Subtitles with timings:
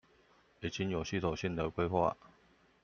[0.61, 2.15] 已經有系統性的規劃